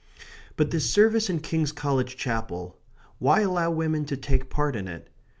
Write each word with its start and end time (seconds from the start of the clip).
But 0.57 0.71
this 0.71 0.89
service 0.91 1.29
in 1.29 1.41
King's 1.41 1.71
College 1.71 2.17
Chapel 2.17 2.75
why 3.19 3.41
allow 3.41 3.69
women 3.69 4.03
to 4.05 4.17
take 4.17 4.49
part 4.49 4.75
in 4.75 4.87
it? 4.87 5.11